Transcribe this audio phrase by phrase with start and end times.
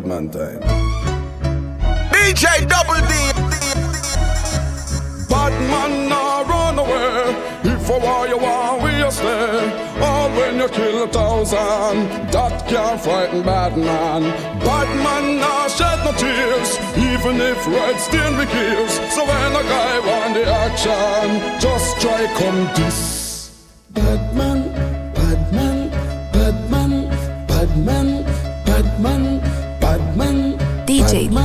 [0.00, 0.60] bad man time.
[2.12, 3.12] DJ Double D.
[5.30, 7.34] Bad man now run away.
[7.64, 9.56] If I want you want we you stay.
[10.06, 14.22] Or when you kill a thousand, that can't frighten bad man.
[14.60, 16.70] Bad man now shed no tears,
[17.10, 18.94] even if red stain me kills.
[19.14, 23.25] So when a guy want the action, just try come this.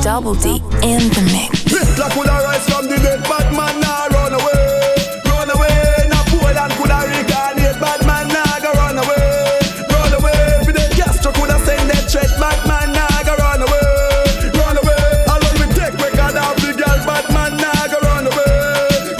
[0.02, 1.62] Double D in the mix.
[1.62, 4.98] Hitler coulda rise from the dead, bad man nah run away,
[5.30, 6.10] run away.
[6.10, 9.62] Napoleon coulda reincarnate, bad man nah go run away,
[9.94, 10.66] run away.
[10.66, 15.06] Fidel Castro coulda send that threat, bad man nah go run away, run away.
[15.30, 18.58] Along we take record of the girl, bad man nah go run away,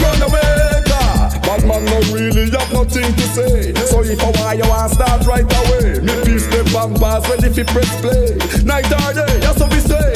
[0.02, 0.82] run away.
[0.90, 3.70] Car Bad man no really have nothing to say.
[3.86, 7.62] So if I want you want start right away, Me peace the vampires ready fi
[7.70, 8.34] press play.
[8.66, 10.10] night or day, that's what we say.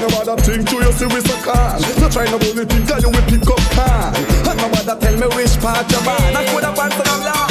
[0.00, 1.80] Boy, no bother think to you see we so calm.
[2.00, 4.14] No try no bully think that you will pick up can.
[4.48, 6.36] And my mother tell me which part you want.
[6.36, 7.50] I coulda pants on long.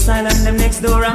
[0.00, 1.09] Silent them next door a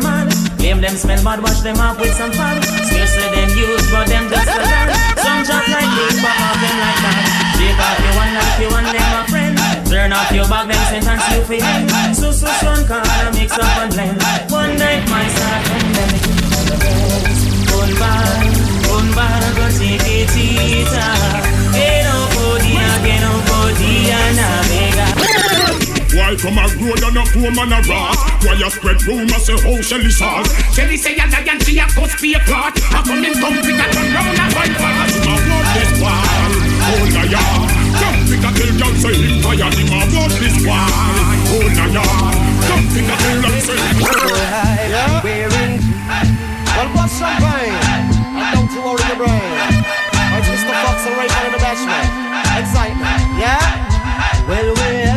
[0.86, 2.62] them smell bad, wash them off with some fun.
[2.86, 6.78] Seriously them use, but them just a learn Some chat like this, but off them
[6.78, 7.26] like that.
[7.58, 9.56] Take off your one like you want them a friend.
[9.90, 12.14] Turn off your bag, them sentence you for him.
[12.14, 14.22] So, so, son, kinda mix up and blend.
[14.54, 16.26] One night, my son, and then it
[17.86, 18.30] the bar,
[18.86, 20.30] gun bar, go take it,
[21.74, 25.25] Get up, body, get up, body, and a mega
[26.36, 28.20] Why from a road and a poor man a rat?
[28.44, 30.52] Why you spread rumors say how Shelly sauce?
[30.76, 32.76] Shelly say a lion she a cuss be a clot.
[32.92, 35.16] I come in come pick a turn round and fight fast.
[35.16, 36.52] Him oh, a want this wall,
[36.92, 37.40] oh na ya.
[38.04, 39.74] Come pick a kill girl say him tired.
[39.80, 40.92] Him a want this wall,
[41.56, 42.04] oh na ya.
[42.68, 43.96] Come pick a kill girl say him.
[44.92, 45.24] Yeah?
[46.76, 47.80] Well, what's some pain?
[48.36, 49.56] And don't you worry your brain.
[50.12, 50.76] Like Mr.
[50.84, 52.15] Fox and Ray in the bashment.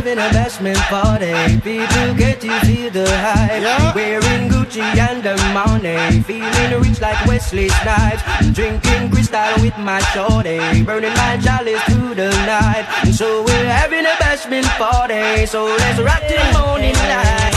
[0.08, 1.60] Having a bashment party.
[1.60, 3.62] People get to feel the hype.
[3.62, 3.94] Yeah.
[3.94, 6.22] Wearing Gucci and the money.
[6.22, 8.22] Feeling rich like Wesley Snipes.
[8.52, 10.82] Drinking crystal with my shorty.
[10.84, 12.86] Burning my chalice through the night.
[13.04, 15.46] And So we're having a bashment party.
[15.46, 17.54] So let's rock till morning light.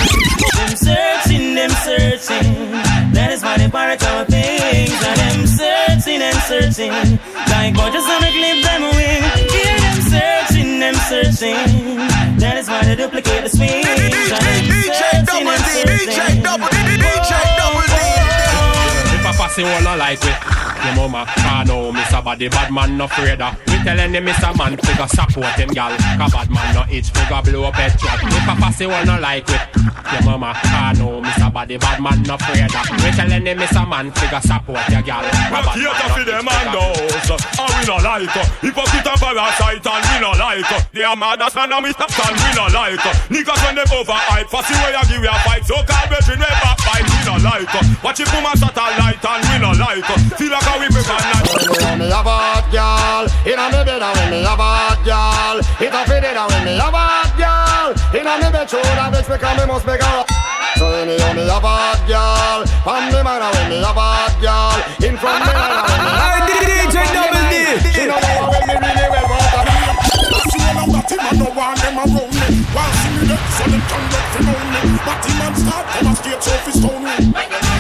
[0.58, 2.72] Them searching, them searching.
[3.14, 5.00] That is why they pirate our things.
[5.08, 7.20] And them searching and searching.
[7.48, 9.24] Like gorgeous on a clip them wing.
[9.56, 12.11] Hear them searching, them searching.
[12.42, 13.70] That is why they duplicate the swing.
[13.70, 16.42] And them DJ Double and D, DJ.
[16.42, 17.94] Double D, DJ Double D.
[19.14, 22.24] If a fussy wanna like we Your mama can't know Mr.
[22.24, 23.14] Body bad man no of.
[23.68, 24.58] We telling him Mr.
[24.58, 25.94] Man figure support him gal.
[26.18, 29.48] Cause bad man no itch figure blow up head trap If a fussy wanna like
[29.48, 29.54] we
[30.12, 31.54] Your mama can't know Mr.
[31.54, 32.42] Body bad man no of.
[32.42, 33.88] We telling him Mr.
[33.88, 35.22] Man figure support your gal.
[35.52, 40.04] Well, cater for them and those, and we no like uh, Hypocrite and parasite and
[40.10, 42.66] we no like uh, They are mad as man and we stop and we no
[42.74, 46.06] like uh, Niggas when they overhype, fussy way I give you a fight So call
[46.10, 49.72] brethren we backbite, we no like uh, Watch it from a satellite and we no
[49.78, 51.44] like uh, Feel like how we prefer not
[51.84, 55.00] When me have a hot girl, inna me bed and when me have a hot
[55.04, 58.68] girl, it a fit it and when me have a hot girl, inna me bed
[58.72, 60.24] should I vex because me must make her.
[60.80, 63.78] So when me have me have a hot girl, from me mind and when me
[63.84, 66.64] have a hot girl, in front me mind and when me have a hot girl,
[66.72, 67.56] DJ Double D.
[67.92, 69.76] She know how when me really well want to be.
[70.56, 73.44] See all of that him and no one them around me Want see me dead
[73.56, 76.54] so them can get fi know me But him and start come a straight so
[76.64, 77.71] fi stone me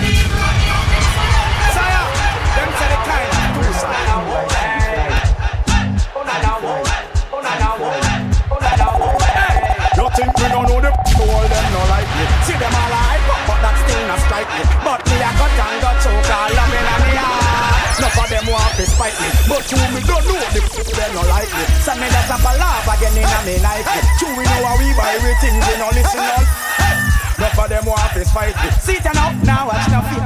[19.09, 20.61] to me, but you me don't know the
[20.93, 21.65] them no like me.
[21.81, 23.89] So me that's a ballad again in a me Nike.
[24.21, 26.45] You we know how we buy everything, we no listen all.
[27.41, 28.69] Enough of them want to spite me.
[28.77, 30.21] See it now, now watch now feel.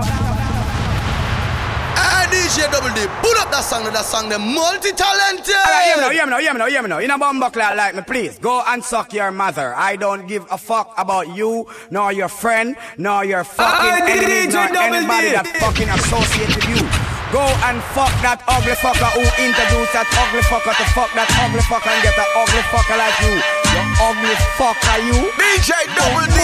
[1.97, 5.55] Ah, DJ Double D, pull up that song, that song, the multi-talented.
[5.55, 6.99] Alright, hear me now, hear me now, hear me now, hear me now.
[6.99, 9.73] In a bumbuckler like me, please go and suck your mother.
[9.73, 14.53] I don't give a fuck about you, nor your friend, nor your fucking Alright, enemies,
[14.53, 17.14] nor anybody that fucking associate with you.
[17.35, 21.59] Go and fuck that ugly fucker who introduced that ugly fucker to fuck that ugly
[21.67, 23.35] fucker and get an ugly fucker like you.
[23.75, 25.19] You ugly fucker, you.
[25.35, 26.39] DJ Double D.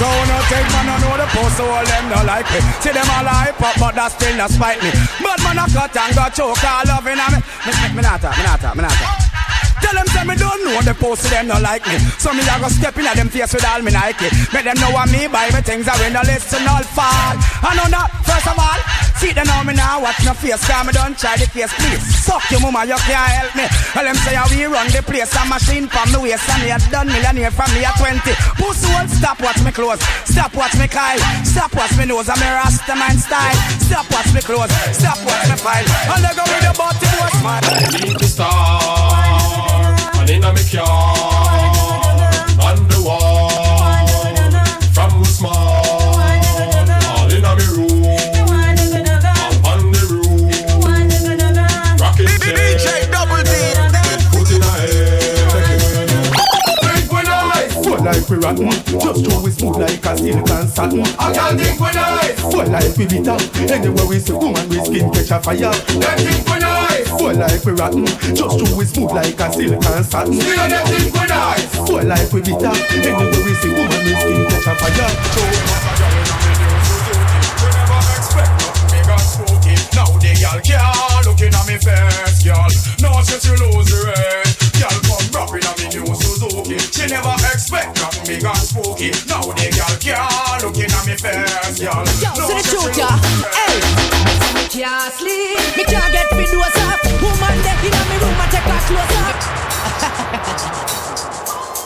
[0.00, 2.64] So no take man, I know the post, so all them no like me.
[2.80, 4.88] See them all hype up, but that still not spite me.
[5.20, 7.38] But man, I cut and got choke, all loving on me.
[7.68, 9.20] Me, me, me not talk, me not talk, me not talk.
[9.84, 12.00] Tell them say me don't know the post to them no like me.
[12.16, 14.32] So me a go step in at them face with all me Nike.
[14.48, 17.36] Make them know what me buy me things I win the list and all fall.
[17.36, 19.07] I know that first of all.
[19.18, 22.02] See them know me now watch no face Cause me don't try the case please.
[22.22, 23.66] Suck your mama you can't help me.
[23.90, 26.70] Tell them say how we run the place A machine from the waist And me
[26.70, 28.22] a done millionaire from me a 20
[28.62, 31.18] Pussy will stop watch me clothes Stop watch me Kyle.
[31.42, 33.58] Stop watch me nose I'm a Rasta man style.
[33.82, 35.88] Stop watch me clothes Stop watch me file.
[36.14, 37.58] And they go with the body boy I
[37.98, 41.47] need the stars And in a me car
[58.08, 61.04] like we rotten, just throw we smooth like a silk and satin.
[61.20, 62.40] I can't think we nice.
[62.40, 63.36] Full like we bitter,
[63.68, 65.68] anywhere we see woman we skin catch a fire.
[65.68, 67.08] Them think we nice.
[67.08, 70.40] Full like we rotten, just throw we smooth like a silk and satin.
[70.40, 71.68] Still them think we nice.
[71.76, 75.12] Full like we bitter, anywhere we see woman we skin catch a fire.
[75.28, 75.87] Now
[80.64, 82.66] girl looking at me face, girl.
[83.00, 84.54] Now she she lose the rate.
[84.78, 86.78] Girl come rapping at me new Suzuki.
[86.94, 89.10] She never expect nothing big and spooky.
[89.28, 92.02] Now the girl can't looking at me face, girl.
[92.22, 93.10] Yo, Now see the truth, ya.
[93.54, 93.78] Hey.
[94.54, 95.58] Me can't sleep.
[95.76, 96.98] Me can't get me doors up.
[97.22, 99.36] Woman there inna me room, I take her clothes up.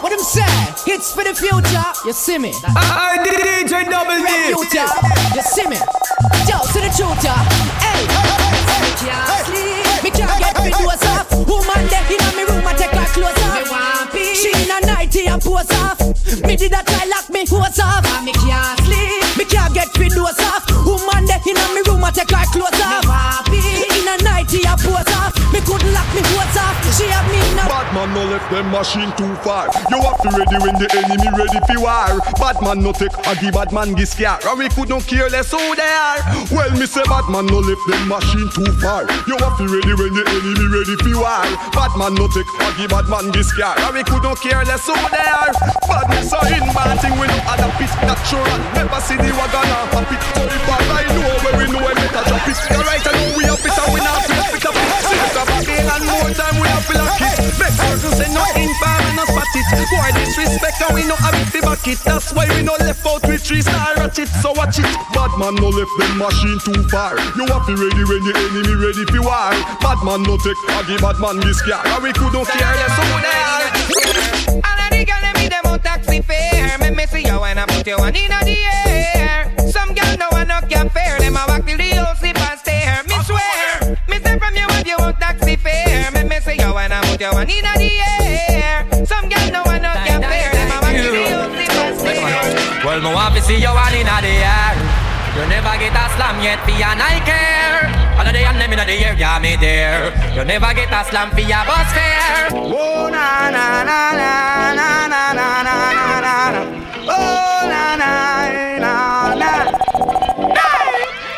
[0.03, 0.45] what them say?
[0.93, 1.89] It's for the future.
[2.05, 2.53] You see me?
[2.77, 4.53] I DJ Double D.
[4.53, 4.89] Future.
[5.35, 5.79] You see me?
[6.49, 7.35] Yo, see the truth, ya.
[7.81, 8.62] Hey.
[8.93, 10.05] Me can't sleep.
[10.05, 11.33] Me can't get me doors up.
[11.49, 14.13] Woman there inna me room, I take her clothes up.
[14.13, 15.99] She in a nightie and pose off.
[16.45, 18.05] Me did a try lock me hose off.
[18.23, 19.39] Me can't sleep.
[19.39, 20.69] Me can't get me doors off.
[20.85, 22.82] Woman there inna me room, I take her clothes off.
[25.65, 26.77] Couldn't lock me hose off.
[26.93, 29.69] She have me a Batman no left them machine too far.
[29.89, 32.21] You have to ready when the enemy ready for war.
[32.37, 34.37] Batman no take a give Batman give scare.
[34.45, 36.21] And we could not care less who they are.
[36.53, 39.09] Well, me say Batman no left them machine too far.
[39.25, 41.49] You have to ready when the enemy ready for war.
[41.73, 43.73] Batman no take a give Batman give scare.
[43.73, 45.53] And we could not care less who they are.
[45.89, 48.59] Badness are in bad thing we no other pit natural.
[48.77, 50.23] Never see the wagon off a pit.
[50.37, 52.57] So if I know where we know we better drop it.
[52.57, 53.22] It and
[60.95, 61.99] we no have fi back it.
[62.05, 64.29] That's why we no left out with three star ratchet.
[64.41, 64.87] So watch it.
[65.13, 67.17] Bad man no left them machine too far.
[67.37, 69.53] You have to ready when the enemy ready fi war.
[69.81, 71.83] Badman no take a give Badman this car.
[71.87, 74.63] And we could not care less who they are.
[74.63, 76.79] All of the girls me them on taxi fare.
[76.79, 78.57] Me me see you when I put you one in the
[78.87, 79.53] air.
[79.71, 81.19] Some girl no one no can fare.
[81.19, 83.03] Them a walk till the whole sleep and stare.
[83.09, 86.11] Me swear, me say from you if you want taxi fare.
[86.13, 88.22] Me me see you when I put you one in the air.
[93.23, 94.75] Want to see you all in the air.
[95.37, 97.87] You never get a slam yet for your I care.
[98.19, 100.11] All of the and them in the air, yeah, me there.
[100.35, 102.51] You never get a slam for your bus fare.
[102.53, 104.31] Oh na na na na
[104.75, 105.77] na na na na na
[106.27, 106.63] na na.
[107.07, 108.11] Oh na na
[108.83, 108.95] na
[109.39, 109.51] na.
[110.59, 110.91] Hey,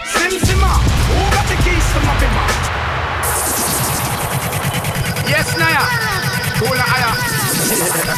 [0.08, 0.72] Sim Sima,
[1.12, 2.44] who got the keys to my bima?
[5.28, 5.84] Yes, Naya.
[6.58, 7.10] Cool, Aya.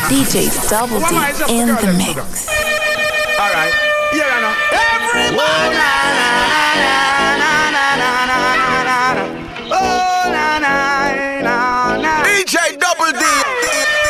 [0.08, 0.34] DJ
[0.70, 1.32] Double Who am I?
[1.32, 2.85] D in the mix.
[3.38, 3.72] All right,
[4.16, 4.54] Yeah, I know.
[4.72, 5.36] Everybody.
[5.36, 7.44] Oh na na na na
[7.76, 8.98] na na na na.
[9.12, 9.24] na.
[9.76, 10.72] Oh na na
[11.44, 11.56] na
[12.00, 12.12] na.
[12.24, 13.22] DJ Double D.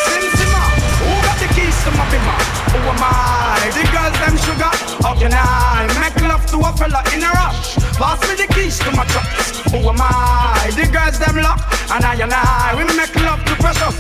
[0.07, 0.63] Sim Sima,
[1.03, 2.35] who got the keys to my bima?
[2.71, 3.67] Who am I?
[3.75, 4.73] The girls them sugar.
[5.03, 7.75] How can I make love to a fella in a rush?
[7.99, 9.59] Pass me the keys to my trucks.
[9.75, 10.71] Who am I?
[10.79, 11.59] The girls them lock,
[11.91, 13.97] and I and I we make love to precious.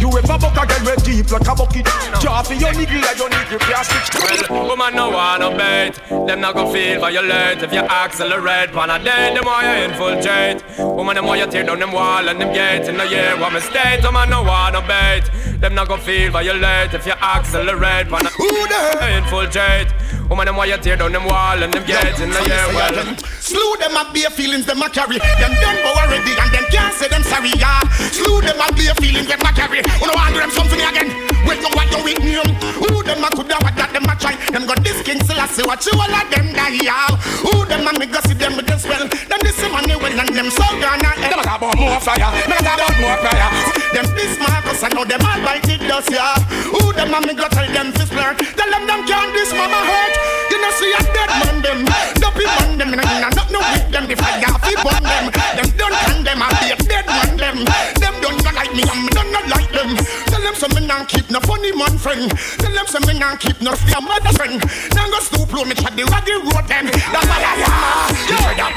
[0.00, 1.86] You ever buck a girl with deep like a bucket?
[2.20, 4.50] Drop your niggle like your niggle plastic.
[4.50, 5.94] Well, woman no wanna bait.
[6.26, 10.62] Them not gon' feel violent If you accelerate Wanna date them while you infiltrate.
[10.78, 13.52] Woman them while you tear down them wall and them gates In the year what
[13.52, 15.24] mistake Woman no wanna bait.
[15.60, 19.92] Them not gon' feel violent If you accelerate Wanna Who the infiltrate
[20.24, 22.66] Oh, Woman them while you tear down them wall and them gates In the year
[22.72, 25.20] well Slew them and bare feelings them a carry.
[25.20, 27.52] Them done go already and them can't say them sorry.
[27.60, 27.84] Yeah.
[28.08, 29.84] Slew them and bare feelings them a carry.
[29.84, 31.12] Oh, you know want them something again.
[31.44, 32.40] Well, you want your weak name.
[32.40, 32.56] Um?
[32.80, 34.32] Who them a coulda what that them a try.
[34.48, 37.20] Them got this king still I see what you all of them die out.
[37.44, 39.04] Who them and me go see them with them spell.
[39.12, 41.36] Them this money well and them so gonna end.
[41.36, 42.32] Them talk about more fire.
[42.48, 43.50] Them talk about more prayer.
[43.92, 46.40] Them this Marcus I know them all bite it dust yeah.
[46.72, 48.40] Who them and me go tell them to flirt.
[48.40, 50.13] Tell them them can't this mama hurt.
[50.50, 51.80] You know see a dead man them.
[52.20, 52.90] Dopey man them.
[52.94, 54.06] Nah, not no with them.
[54.06, 55.24] The fire fi burn them.
[55.30, 56.42] Them don't condemn.
[56.42, 57.56] I be a dead man them.
[58.00, 59.96] Them don't not like me and me don't not like them.
[60.30, 62.30] Tell them some me nah keep no funny man friend.
[62.58, 64.62] Tell them some me nah keep no fear mother friend.
[64.94, 66.86] Now go stoop low me chat the raggy road them.
[66.88, 68.14] That's why I am.
[68.28, 68.74] You heard that?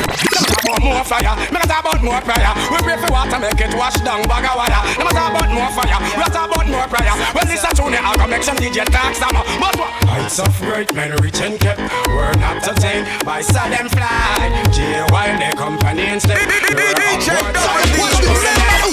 [0.67, 2.51] About more fire, me not about more prayer.
[2.71, 4.81] We pray for water, make it wash down bag of wire.
[4.99, 7.13] No matter about more fire, we talk about more prayer.
[7.31, 9.31] Well, this a tune, I go make some DJ talk some.
[9.31, 9.91] But what?
[10.03, 14.63] Heights of great men rich and kept, were not obtained by sudden fly.
[14.71, 16.39] J while their companions step.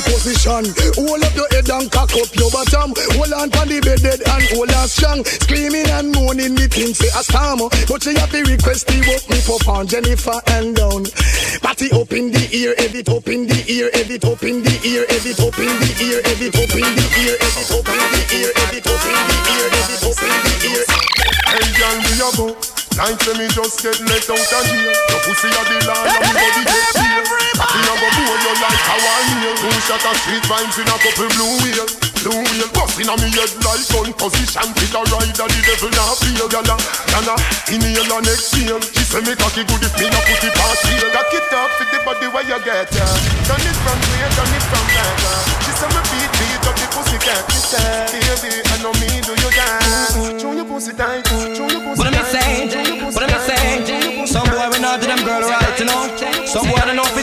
[0.03, 0.67] Position,
[0.99, 2.91] hold up your head and cock up your bottom.
[3.15, 5.25] Hold on to the bed dead and hold on strong.
[5.25, 7.71] Screaming and moaning, me think say a storm.
[7.87, 11.07] But she have to request the work me for on Jennifer and down.
[11.63, 14.63] Party up in the ear, have it up in the ear, have it up in
[14.63, 17.59] the ear, have it up in the ear, have it up in the ear, have
[17.59, 20.35] it up in the ear, have it up in the ear, have it up in
[20.43, 20.83] the ear.
[21.55, 22.74] Hey, girl, we a go.
[22.95, 24.95] Like say me just get let out of jail.
[25.11, 27.27] Your pussy a the land and me body get chill.
[27.27, 29.55] Me a go blow you like a one nail.
[29.59, 32.14] Two shot of street vibes in a couple blue wheel.
[32.25, 34.65] Blue wheel busting on me head like gun position.
[34.81, 36.49] Fit a ride the devil not feel.
[36.49, 37.37] Gyal gyal
[37.69, 38.81] inhale and exhale.
[38.81, 41.05] She say me cocky good if me not put it past heel.
[41.13, 43.05] Cock it up fit the body where you get ya.
[43.45, 45.13] Turn it from here, turn it from there.
[45.69, 47.45] She say me beat beat up the pussy cat.
[47.45, 48.09] Me say
[48.41, 50.17] baby I know me do you dance.
[50.41, 51.29] Show your pussy tight.
[51.29, 52.01] Show your pussy tight.
[52.01, 52.73] What am I saying?
[53.13, 54.25] What am I saying?
[54.25, 56.09] Some boy we not to them girl right, you know.
[56.49, 57.21] Some boy don't know if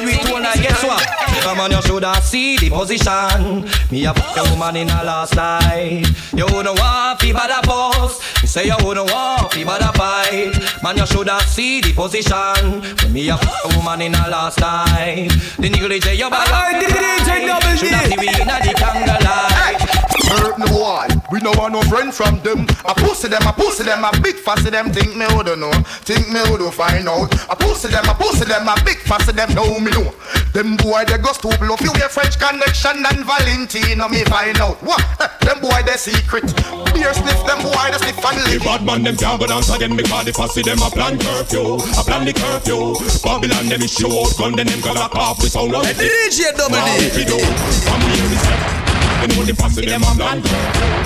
[1.51, 3.67] Come on, you shoulda see the position.
[3.91, 6.07] Me a fuck a woman in a last night.
[6.31, 8.21] You wouldn't want fi bad a boss.
[8.41, 10.81] Me say you wouldn't want fi bad a fight.
[10.81, 13.11] Man, you shoulda see the position.
[13.11, 15.27] Me a fuck a woman in a last night.
[15.59, 16.81] The say you bad.
[16.81, 17.77] The DJ Double D.
[17.77, 20.00] Shoulda see we inna the candlelight.
[20.31, 22.65] Hurt no boy, we no want no friend from them.
[22.85, 24.91] I pussy them, I pussy them, I big fussy them.
[24.91, 25.71] Think me woulda know,
[26.07, 27.27] think me woulda find out.
[27.51, 29.53] I pussy them, I pussy them, I big fussy them.
[29.53, 30.13] Know me know.
[30.53, 31.63] Them boy they go stupid.
[31.67, 34.81] If you get French connection and Valentino, me find out.
[34.83, 34.99] What?
[35.19, 36.47] Eh, them boy they secret.
[36.95, 38.63] Beer sniff, them boy they sniff and The live.
[38.63, 42.01] bad man them can't go dance again because the fussy them a plan curfew, a
[42.07, 42.95] plan the curfew.
[43.23, 45.93] Babylon them is show out gun, then them go lock off with sound of Hey,
[46.07, 47.05] DJ Double Now D.
[47.07, 47.39] if you do,
[47.83, 48.80] from here is
[49.21, 50.97] They know the fussy them a plan curfew,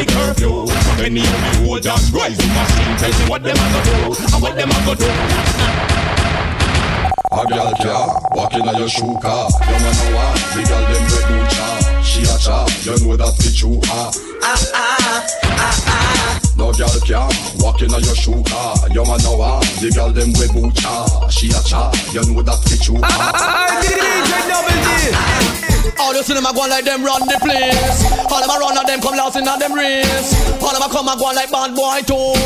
[0.00, 0.64] the curfew.
[0.96, 4.40] Many of the old dance rising machine tell me what them a go do and
[4.42, 5.08] what them a go do.
[7.28, 9.52] A girl car, walking on your shoe car.
[9.68, 10.32] You man know what?
[10.56, 11.68] The girl them red do cha.
[12.02, 14.10] She a cha, you know that the true ah.
[14.42, 16.40] Ah ah ah ah.
[16.56, 17.28] No girl car,
[17.60, 18.74] walking on your shoe car.
[18.90, 19.60] You man know what?
[19.84, 21.28] The girl them red do cha.
[21.28, 23.30] She a cha, you know that the true ah.
[23.36, 25.67] Aye, DJ Double D.
[25.98, 28.04] All you see them a go like them run the place.
[28.30, 30.34] All them a run and them come last in a them race.
[30.60, 32.36] All them a come a go like bad boy too.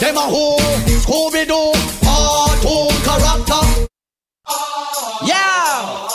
[0.00, 0.56] Them a who
[1.04, 1.72] Scooby Doo,
[2.02, 3.62] cartoon character.
[5.24, 6.08] Yeah,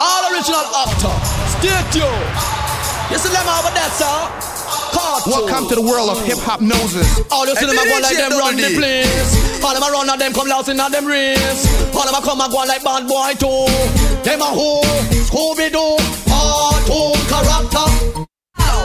[0.00, 1.14] all original actor.
[1.58, 2.28] Stay tuned.
[3.10, 4.16] You see them over there, sir.
[5.26, 7.30] Welcome to the world of Hiphopnosis.
[7.30, 9.62] All you see them a go like them run the place.
[9.64, 11.66] All them a run and them come last in a them race.
[11.94, 13.66] All them a come a go like bad boy too.
[14.24, 14.80] Them a who
[15.28, 17.88] Scooby Doo, cartoon character.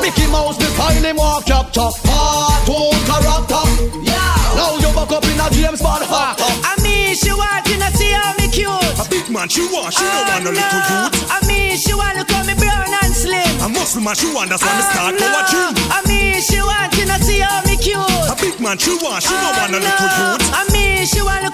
[0.04, 1.96] Mickey Mouse, the style him walk capture.
[2.04, 3.64] Cartoon character.
[4.04, 4.20] Yeah.
[4.60, 6.44] Now you back up in a James Bond factor.
[6.44, 8.68] I mean, she want to see how me cute.
[9.00, 11.32] A big man, she want, she don't ah, want no little youth.
[11.32, 13.64] I mean, she want to call me brown and slim.
[13.64, 15.72] A muscle man, she want, that's why me start go a gym.
[15.88, 18.04] I mean, she want to see how me cute.
[18.28, 20.44] A big man, she want, she don't ah, want no little youth.
[20.52, 21.48] I mean, she want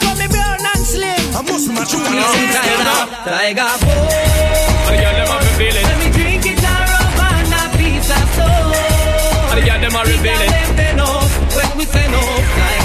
[1.36, 1.48] slim.
[1.48, 4.46] A muscle man, she want, Long time now, Tiger Boy.
[4.88, 8.72] Let me drink it and rub on a piece of soul.
[9.56, 10.50] the girl them a reveal it.
[10.50, 11.20] Them they know
[11.56, 12.20] when we say no.
[12.20, 12.85] Tiger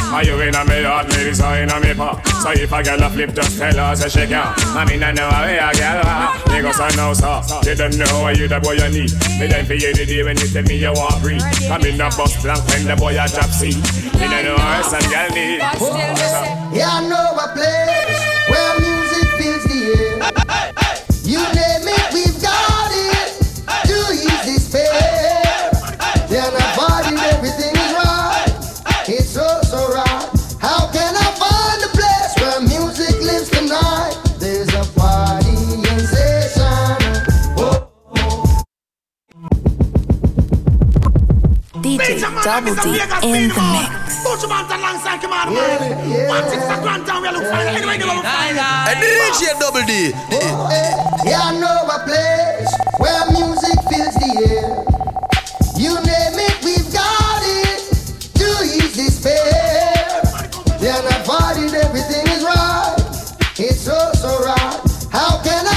[0.11, 2.19] Are you in a me heart, ladies, or in a me paw?
[2.43, 4.43] So if a girl a flip, just tell her say she can.
[4.75, 6.35] I mean I know how a girl are.
[6.51, 7.39] Niggas I know so.
[7.63, 9.11] You don't know why you the boy you need.
[9.39, 11.41] Me then for you the day when you tell me you want breathe.
[11.71, 13.79] I'm in a bus blank when the boy a drop seat.
[14.19, 15.59] Me don't know how some girl need.
[16.75, 18.00] Yeah, I know a place
[42.61, 44.21] Double D in the mix.
[44.21, 46.29] Put your hands alongside, come on, man.
[46.29, 47.57] One six a grand town, we look for.
[47.57, 50.13] Anyway, you go find And DJ Double D.
[50.13, 50.93] Oh, eh.
[51.25, 52.69] Yeah, I know a place
[53.01, 54.69] where music fills the air.
[55.73, 57.81] You name it, we've got it.
[58.37, 60.21] Too easy spare.
[60.77, 62.95] Then I find it, everything is right.
[63.57, 64.79] It's so, so right.
[65.09, 65.70] How can I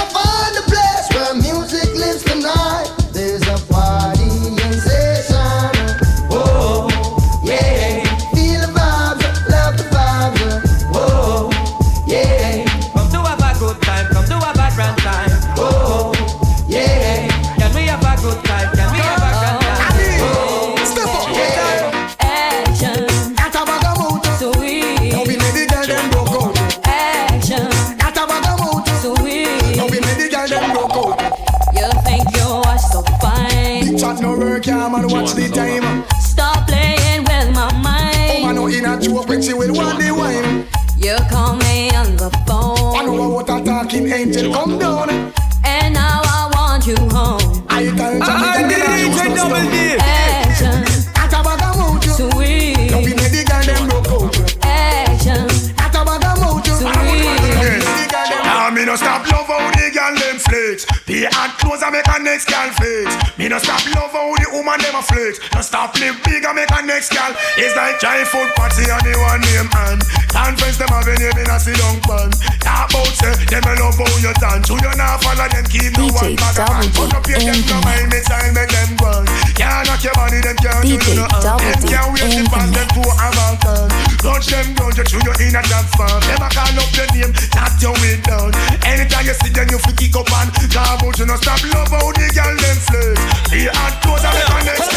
[61.25, 63.09] Pay hard clothes and make a next girl flex.
[63.41, 65.41] Me no stop love how the woman them a flex.
[65.57, 67.33] No stop live big and make a next girl.
[67.57, 71.33] It's like try food party and the one name and conference them have a name
[71.41, 72.29] in a sit down pan.
[72.61, 74.69] Talk about say them a love how you dance.
[74.69, 76.37] You not follow them keep no one.
[76.37, 79.25] Double Put up your them no mind me child make them run.
[79.57, 81.57] Can't knock your body them can't do no harm.
[81.57, 84.14] Them can't wait to pass the them to a mountain.
[84.25, 86.17] Touch them down, you chew you in a dance farm.
[86.25, 88.57] Never call up your name, knock your way down.
[88.89, 91.93] Anytime you see them, you feel kick up and talk about you no stop love
[91.93, 93.21] how the girl them flex.
[93.53, 94.89] The hot clothes and the next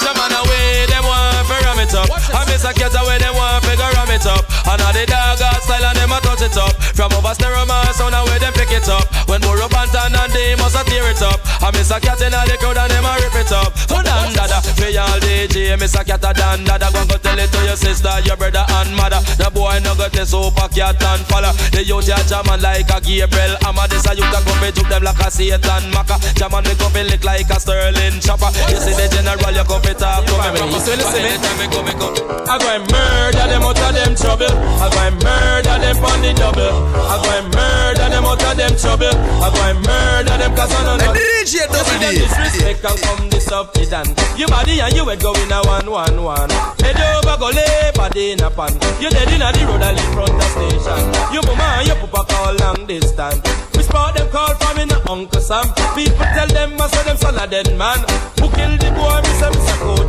[0.00, 2.08] Some man away, them want to ram it up.
[2.08, 4.48] I miss a cat away, them want to ram it up.
[4.64, 5.04] And all the
[5.36, 6.74] got style and them a touch it up.
[6.96, 9.06] From over stereo man, sound away, them pick it up.
[9.28, 11.40] When more up and they must a tear it up.
[11.62, 13.72] I miss a cat in all the crowd and them a rip it up.
[13.92, 16.90] Oh, dan dada, for y'all DJ, miss a cat a dan dada.
[16.92, 19.20] Go go tell it to your sister, your brother and mother.
[19.38, 21.52] The boy no got this super cat and follow.
[21.72, 23.56] The youth ya jaman like a Gabriel.
[23.62, 26.18] I'm a this a youth a be juke them like a Satan Maka.
[26.34, 28.50] Jaman me go lick like a Sterling chopper.
[28.68, 30.60] You see the general, you go be talk to me.
[30.72, 31.22] Listen, listen.
[31.56, 32.10] Me go, me go.
[32.48, 34.54] I go and murder them of them trouble.
[34.78, 36.74] I go and murder them on the double.
[37.10, 39.14] I go and murder them out of them trouble.
[39.42, 41.16] I go and murder them cause I know And not.
[41.16, 42.22] DJ Double D.
[42.22, 45.90] Disrespect can come this up it and You body and you head going a one
[45.90, 49.66] one one Head over go lay body in a pan You dead in a the
[49.66, 51.02] road and in front of station
[51.34, 53.42] You mama and your papa call long distance
[53.76, 57.16] We spot them call from in a Uncle Sam People tell them I saw them
[57.16, 57.98] son a dead man
[58.40, 59.60] Who kill the boy me say me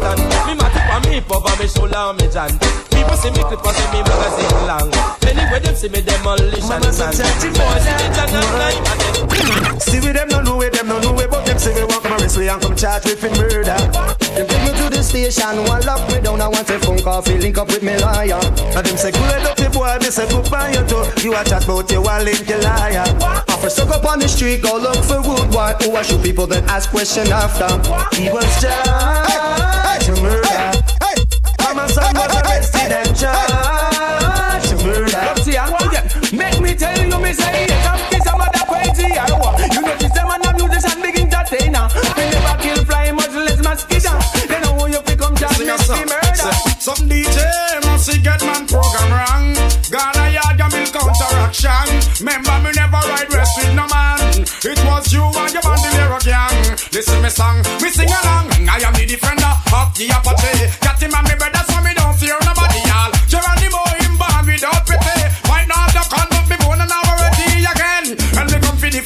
[0.05, 3.41] and Me mat up and me and me shoulder and me jant People see me
[3.43, 4.89] clip and see me magazine long
[5.25, 9.23] Anyway them see me demolition man See the jant and nine and then
[9.79, 12.03] See with them no know it, them no know it, but them say we walk
[12.05, 13.63] my wrist way and come charge with murder.
[13.63, 17.21] Them take me to the station, one lock me down, I want a phone call,
[17.21, 18.39] feel link up with me lawyer.
[18.73, 21.05] And them say good up the boy, me say goodbye you too.
[21.21, 23.05] You a chat about you, I link you liar.
[23.49, 26.47] Offer suck up on the street, go look for wood boy who a shoot people
[26.47, 27.69] then ask question after.
[28.15, 30.72] He was charged to murder.
[31.73, 35.17] Mama son was arrested and charged to murder.
[35.17, 36.31] I want.
[36.31, 39.57] Make me tell you, me say, you come kiss some other crazy or what?
[39.73, 41.89] You notice them and a musician big entertainer.
[42.13, 44.13] They never kill fly, much less mosquito.
[44.45, 46.53] They know who you pick come just make me murder.
[46.77, 47.41] Some DJ
[47.89, 49.57] must get man program wrong.
[49.89, 51.89] Ghana yard can build counteraction.
[52.21, 54.45] Remember me never ride rest with no man.
[54.45, 56.77] It was you and your band the lyric gang.
[56.93, 58.53] Listen me song, me sing along.
[58.69, 60.69] I am the defender of the Apache.
[60.85, 61.52] Got him and me brothers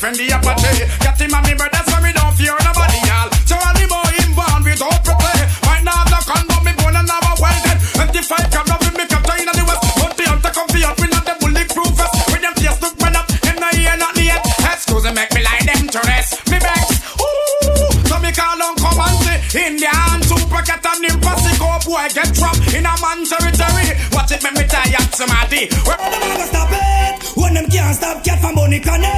[0.08, 0.88] friend be a party.
[1.04, 3.28] Got him and me brother, so me don't fear nobody, y'all.
[3.44, 5.42] So all the boy him born without play.
[5.68, 7.78] Might not have no con, but me born and have a well then.
[8.16, 9.84] 25 five come up with me captain in the west.
[10.00, 12.16] But the hunter come for we not the bulletproof vest.
[12.32, 14.42] With them face look man up, them no hear not yet.
[14.72, 16.32] Excuse me, make me like them to rest.
[16.48, 16.88] Me back,
[17.20, 17.92] ooh.
[18.08, 19.60] So me call on come and see.
[19.60, 21.36] Indian super cat and him go
[21.84, 23.92] boy get trapped in a man territory.
[24.16, 25.68] Watch it, make me tie up somebody.
[25.84, 29.17] When them stop it, when them can't stop cat from money connect.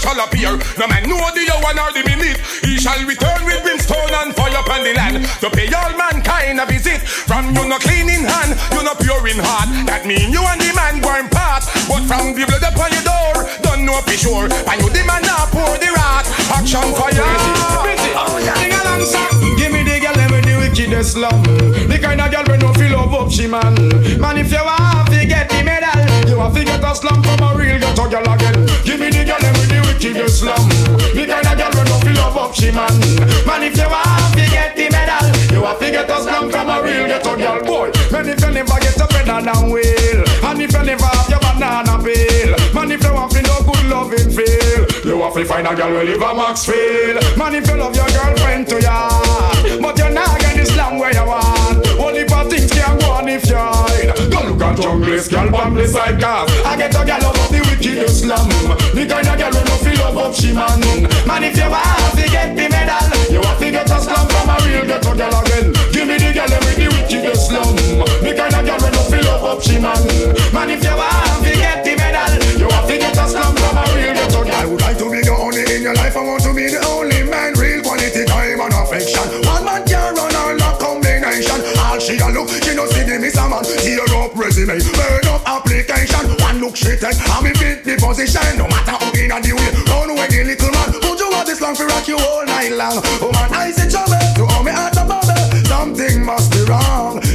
[0.00, 0.52] Shall appear.
[0.78, 2.38] No man know the hour nor the minute.
[2.62, 6.66] He shall return with brimstone and fire upon the land to pay all mankind a
[6.66, 7.00] visit.
[7.02, 9.68] From you no clean in hand, you no pure in heart.
[9.86, 11.64] That mean you and the man born part.
[11.88, 14.46] But from the blood upon your door, don't know for sure.
[14.48, 16.26] And you the man now pour the rat.
[16.52, 17.16] Action fire.
[18.56, 19.26] Sing along, sir.
[19.56, 19.75] Give me
[20.76, 21.42] wickedest slum.
[21.88, 23.74] The kind of girl we no feel love up she man.
[24.20, 27.40] Man, if you want to get the medal, you have to get a slum from
[27.40, 28.66] a real ghetto girl again.
[28.84, 30.68] Give me the girl with the wickedest slum.
[31.16, 32.92] The kind of girl we no feel love up she man.
[33.48, 36.68] Man, if you want to get the medal, you have to get a slum from
[36.68, 37.88] a real ghetto girl boy.
[38.12, 41.40] Man, if you never get a better than wheel, and if you never have your
[41.40, 45.66] banana peel, man, if you want to no good loving feel, you have to find
[45.66, 47.16] a girl who live a Maxfield.
[47.40, 49.08] Man, if you love your girlfriend to ya,
[49.80, 51.86] but you're not get slam where you want.
[51.98, 54.12] Only for things can go on if you hide.
[54.30, 56.50] Go look at junglist, girl, from the side cars.
[56.64, 58.48] I get a girl of the wicked slum.
[58.94, 60.80] The kind of girl who no feel love up she man.
[61.26, 64.50] Man, if you want to get the medal, you have to get a slum from
[64.50, 65.72] a real ghetto girl again.
[65.92, 67.76] Give me the girl with the wicked slum.
[68.20, 70.02] The kind of girl who no feel love up she man.
[70.52, 73.76] Man, if you want to get the medal, you have to get a slum from
[73.76, 74.54] a real ghetto girl.
[74.56, 76.16] I would like to be the only in your life.
[76.16, 77.15] I want to be the only
[82.96, 83.64] see the miss a man.
[84.16, 86.24] Up resume, burn up application.
[86.40, 86.96] One look she eh?
[86.96, 88.56] take, and me fit the position.
[88.56, 90.92] No matter how in a the way, run away the little man.
[91.04, 93.00] Would you want this long for rock you all night long?
[93.20, 95.36] Oh man, I say trouble, you owe me at the bubble.
[95.66, 97.25] Something must be wrong.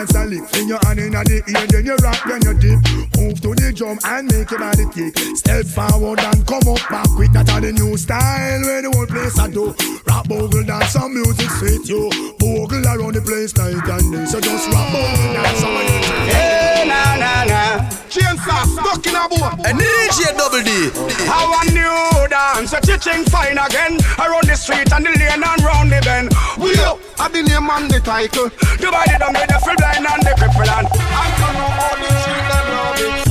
[0.00, 0.48] Dance and lick.
[0.48, 2.80] Fling your hand in the ear, then you rock, then you dip.
[3.16, 5.16] Move to the drum and make your body kick.
[5.36, 7.32] Step forward and come up back quick.
[7.32, 9.74] That are the new style where the whole place I do.
[10.06, 12.10] Rap bogle dance, some music sweet you.
[12.38, 14.24] Bogle around the place night and day.
[14.26, 16.32] So just rap bogle dance, some you.
[16.32, 17.99] Hey, na na na.
[18.10, 19.62] Chainsaw stuck in a boat.
[19.62, 20.90] And DJ Double D.
[21.30, 24.02] How a new dance, a teaching fine again.
[24.18, 26.34] Around the street and the lane and round the bend.
[26.58, 28.50] We up, I the name and the title.
[28.82, 32.10] Divided down with the full blind and the cripple and I don't know how the
[32.18, 33.30] children love it.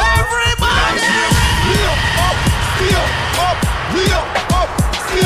[0.00, 1.04] Everybody!
[1.68, 2.40] We up, up,
[2.80, 3.60] we up, up,
[3.92, 4.32] we up,
[5.12, 5.20] we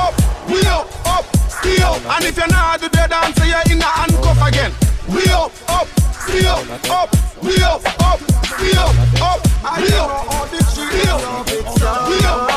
[0.00, 0.16] up,
[0.48, 1.28] we up,
[1.60, 2.00] we up.
[2.16, 4.87] And if you're not the dancer, you're in the handcuff again.
[5.08, 5.88] We up, up,
[6.28, 7.08] we up, up,
[7.40, 8.20] we up, up,
[8.60, 8.92] we up,
[9.24, 9.40] up,
[9.80, 11.48] we up, we up,
[12.08, 12.52] we up.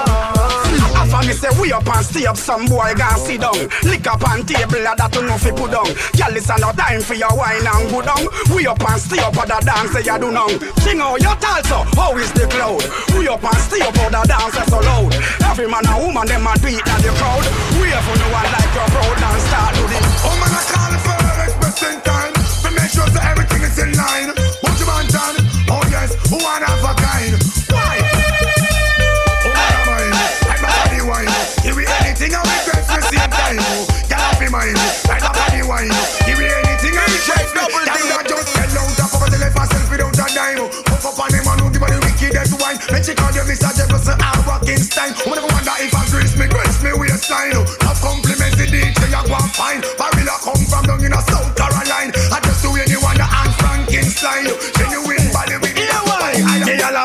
[1.00, 3.56] After me say we up and stay up, some boy gon' sit down.
[3.88, 5.88] Lick up on table, that you know fi put down.
[6.20, 8.28] Girl, it's no time for your wine and go down.
[8.52, 10.52] We up and stay up, other dance say you do now.
[10.84, 12.84] Sing out your talso, how is the cloud?
[13.16, 15.16] We up and stay up, other dance so loud.
[15.48, 17.48] Every man and woman them a beat at the crowd.
[17.80, 20.04] We have no one like your proud and start to this.
[20.28, 21.22] Oh man, I call for.
[21.72, 22.11] To
[22.92, 24.36] Make sure that everything is in line.
[24.36, 25.40] What you want done?
[25.72, 27.40] Oh yes, one of a kind.
[27.72, 28.04] Why?
[28.04, 30.12] Oh, hey, mine.
[30.12, 31.32] Hey, I'm a body wine.
[31.64, 33.64] Give me anything I regret for same time.
[33.64, 34.76] Oh, can I be mine?
[35.08, 35.88] I'm a body wine.
[36.28, 37.96] Give me anything I regret for same time.
[37.96, 40.68] Can I just sell out the cover the left myself without a dime?
[40.92, 42.76] Fuck up on him and who give me the wickedest wine.
[42.92, 43.72] When she called you Mr.
[43.72, 45.16] Jefferson, I'm rocking Stein.
[45.24, 45.91] Who never wonder if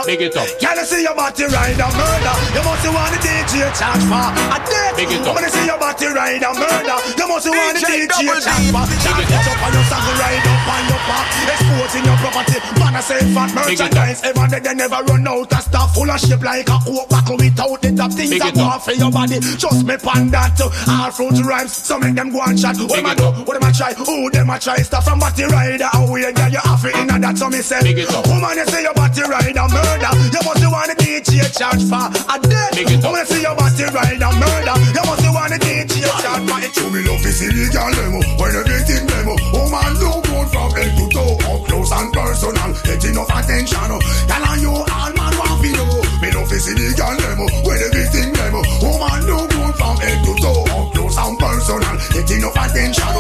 [0.07, 0.47] Big it up.
[0.63, 2.35] Can I see your body ride a murder?
[2.55, 4.95] You must want the DJ charge for a date.
[4.95, 5.35] Big it up.
[5.35, 6.99] Wanna see your body ride a murder?
[7.19, 8.87] You must want the DJ charge for.
[9.03, 11.87] Shall catch up on your saddle, ride up on your back.
[11.87, 13.93] Exporting your property, man I say fat Big it up.
[13.93, 14.21] merchandise.
[14.25, 17.37] Every day they never run out of stuff full of shape like a coke buckle
[17.37, 19.39] without the top things that go for your body.
[19.41, 20.57] Just me pan that
[20.89, 21.73] all fruit rhymes.
[21.73, 22.77] So make them go and chat.
[22.79, 23.29] What them a do?
[23.45, 23.93] What them a try?
[23.95, 24.77] Who them a try?
[24.81, 25.89] Stuff from body rider.
[25.93, 27.37] How we get you off it in that?
[27.39, 28.27] So me say, Big it up.
[28.27, 30.11] woman you say your body rider murder.
[30.33, 32.71] You must want the DJ charge for a dead.
[32.73, 33.13] Big it up.
[33.13, 34.77] Woman you say your body rider murder.
[34.97, 36.73] You must want the DJ charge for it.
[36.73, 39.35] Show me love is illegal demo When everything demo
[39.77, 41.37] Woman do good from head to toe.
[41.53, 44.01] Up close and personal Get enough attention.
[44.25, 46.01] Tell on you all man want to know.
[46.23, 48.65] Me love is illegal demo When everything demo.
[48.81, 50.65] Woman do good from head to toe.
[50.73, 53.17] Up close and personal Get enough attention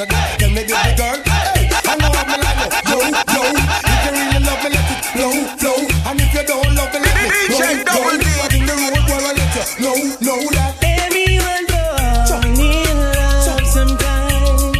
[0.00, 0.16] wanna do.
[0.38, 3.42] Tell me, baby girl, hey, I know I'm like, yo, yo.
[3.84, 5.80] If you really love me, let it flow, flow.
[6.08, 8.18] And if you don't love me, let me DJ go, Double go.
[8.18, 8.24] D.
[8.40, 10.72] But in the road where I let you know, know that.
[10.82, 14.72] Everyone fall in love sometime.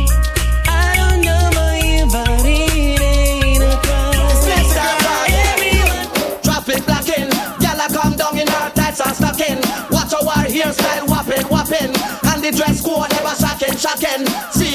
[0.69, 4.17] I don't know about you, but it ain't a crime.
[5.29, 6.09] Everyone
[6.43, 7.29] Traffic blocking,
[7.61, 9.61] gyal a come down in her tights and stocking.
[9.91, 11.93] Watch our hairstyle whopping, whopping,
[12.31, 14.25] and the dress code never shocking, shocking.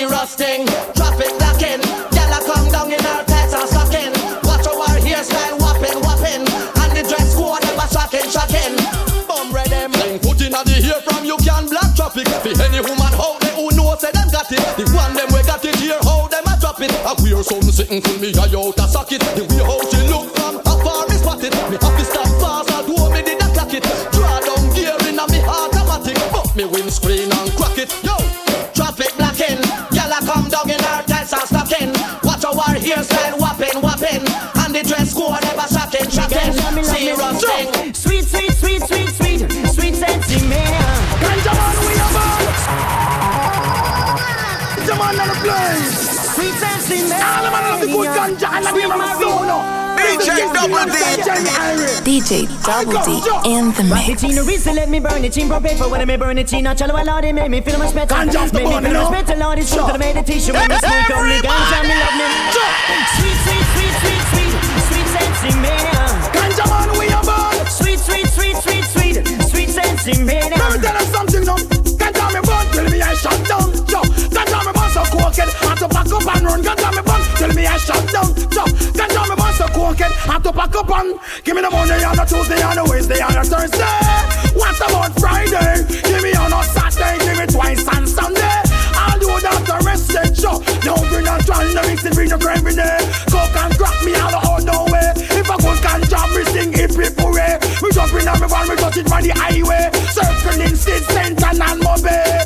[0.06, 1.82] Serious thing, traffic blocking,
[2.14, 4.14] gyal a come down in her tights and stocking.
[4.46, 8.78] Watch our hairstyle whopping, whopping, and the dress code never shocking, shocking.
[9.26, 12.30] Bum red them, Then put in the ear from you can block traffic.
[12.46, 14.62] For any woman out there who knows say them got it.
[14.78, 16.94] The one them we got it here, how them a drop it.
[17.02, 19.26] I wear some sitting pull me eye out a socket.
[19.34, 21.54] The way how she look from afar me spot it.
[21.74, 23.82] Me have to stop fast, although me did not clock it.
[24.14, 27.90] Draw down gear in a me automatic, but me windscreen and crack it.
[28.06, 28.14] Yo,
[32.86, 33.82] Our hairstyle whopping,
[50.96, 51.44] DJ Double
[52.04, 52.22] D.
[52.22, 53.20] DJ Double D
[53.52, 54.24] in the mix.
[54.24, 56.38] it in the wrist, let me burn it in pro paper when I may burn
[56.38, 56.68] it in.
[56.68, 58.16] I tell you, Lord, it make me feel much better.
[58.16, 59.12] Ganja off Make me feel much know?
[59.12, 62.16] better, Lord, it's true to the meditation when I smoke on me ganja, me love
[62.16, 62.28] me.
[63.20, 64.54] Sweet, sweet, sweet, sweet, sweet,
[64.88, 65.84] sweet sexy man.
[66.32, 67.66] Ganja man, we a man.
[67.68, 69.16] Sweet, sweet, sweet, sweet, sweet,
[69.52, 70.48] sweet sexy man.
[70.48, 71.60] Let me tell you something now.
[72.00, 73.68] Ganja me bun till me I shut down.
[73.92, 74.00] Yo,
[74.32, 75.52] ganja me bun so cocaine.
[75.60, 76.64] Had to pack up and run.
[76.64, 78.32] Ganja me bun till me I shut down.
[78.56, 78.64] Yo,
[78.96, 79.35] ganja me bun so
[79.76, 80.16] cocaine.
[80.24, 83.20] Had to pack up and give me the Monday on the Tuesday on the Wednesday
[83.20, 84.00] on the Thursday.
[84.56, 85.84] What about Friday?
[86.08, 87.20] Give me on a Saturday.
[87.20, 88.56] Give me twice on Sunday.
[88.96, 90.56] I'll do that the rest of the show.
[90.88, 93.04] Now bring a trying to mix it, bring a crème brûlée.
[93.28, 95.12] Coke and crack me out no way.
[95.36, 97.60] If I could can jam me sing hip hip hooray.
[97.84, 99.92] We jump in on me van, we touch it from the highway.
[100.16, 102.45] Circling state center and Mobay.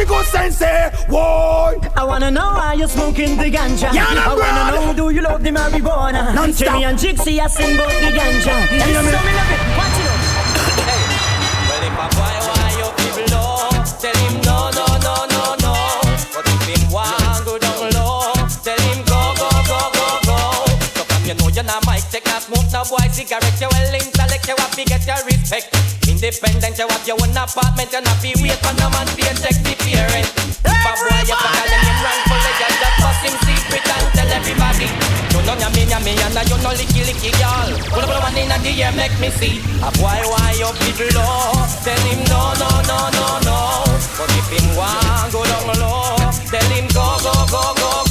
[0.00, 0.90] Just for the good eh?
[1.08, 1.80] Whoa.
[1.94, 3.92] I wanna know why you're smoking the ganja.
[3.92, 6.34] Yeah, no, I wanna know do you love the marijuana?
[6.34, 6.68] Non-stop.
[6.72, 8.54] Jimmy and Jixie, I sing about the ganja.
[8.72, 9.10] You know me?
[9.12, 9.60] So me love it.
[9.76, 10.20] Watch it up.
[11.68, 13.68] Well, if a boy want you people low,
[14.00, 15.74] tell him no, no, no, no, no.
[16.32, 18.32] But if him want go down low,
[18.64, 20.38] tell him go, go, go, go, go.
[20.96, 23.60] So come you know you're not mic, take not smoke no boy cigarette.
[23.60, 25.99] You well intellect, you have to get your respect.
[26.20, 29.56] Independent, you have your own apartment, you not be wait for no man to check
[29.64, 30.28] the parent.
[30.28, 34.04] If a boy you call him rank for the girl, just bust him secret and
[34.12, 34.92] tell everybody.
[35.32, 37.72] You know yummy, yummy, and you know licky, licky, girl.
[37.88, 39.64] Pull up one in the ear, make me see.
[39.80, 41.56] A boy, why you people low?
[41.88, 43.58] Tell him no, no, no, no, no.
[44.20, 46.20] But if him want go down low,
[46.52, 48.09] tell him go, go, go, go, go.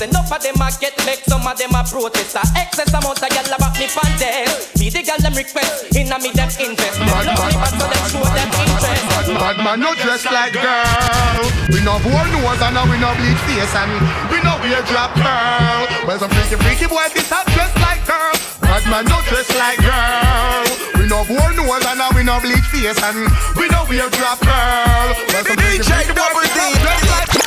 [0.00, 2.32] Miss enough of them a get back, some of them a protest.
[2.32, 4.72] A excess amount of gyal about me contest.
[4.80, 6.96] Me the gyal them request, inna me them invest.
[7.04, 8.24] Bad, love bad, me bad, them bad, show.
[8.24, 11.44] Bad, bad man, no dress like girl.
[11.68, 13.92] We no bore nose and we no bleach face and
[14.32, 15.84] we no wear drop curl.
[16.08, 18.32] Well, some freaky freaky boy this a dress like girl.
[18.64, 20.64] Bad man, no dress like girl.
[20.96, 25.12] We no bore nose and we no bleach face and we no wear drop curl.
[25.28, 27.39] Well, some DJ Double D.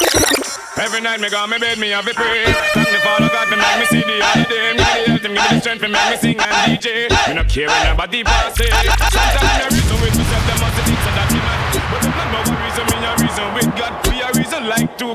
[0.76, 2.46] Every night me go me bed, me have a pray.
[2.74, 4.74] Thank the Father God for make me see the holiday.
[4.74, 7.14] Me the health, and give me the strength for make me sing and DJ.
[7.30, 8.74] Me no care when nobody pass it.
[8.74, 11.62] Sometimes me reason with myself, them must think so that me mad.
[11.94, 13.94] But remember what reason me a reason with God.
[14.10, 15.14] We a reason like two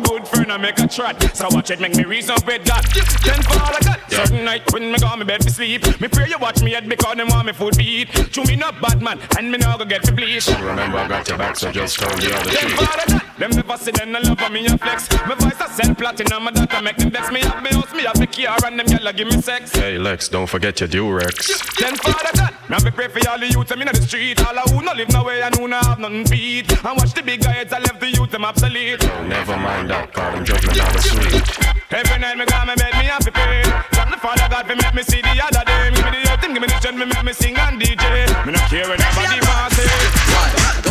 [0.58, 1.22] and make a trot.
[1.36, 2.84] So watch it make me reason with God.
[3.24, 6.38] Then Father God, certain night when me go me bed to sleep, me pray you
[6.38, 8.08] watch me head because them want me food to eat.
[8.30, 10.48] Chew me not bad man, and me now go get to bleach.
[10.48, 12.88] Remember I got your back, so just tell the other Them truth.
[12.88, 15.10] Father God, them never see them no love for me a flex.
[15.10, 17.30] Me voice a sell platinum, my data make them vex.
[17.30, 19.72] Me have me house, me have me car, and them gyal give me sex.
[19.72, 21.76] Hey Lex, don't forget your Durex.
[21.78, 24.56] Then Father God, now me pray for all the youth them inna the street, all
[24.68, 26.70] who no live nowhere and who no have nothing feed.
[26.72, 29.04] And watch the big guys I left the youth them obsolete.
[29.04, 31.58] Oh, never mind that part, I'm judgment out of sweet.
[31.90, 33.62] Every night me go me bed, me have to pray.
[33.92, 35.90] Thank the Father God for make me see the other day.
[35.94, 38.46] Give me the earth, give me the strength, me make me sing and DJ.
[38.46, 40.17] Me no care when nobody want say.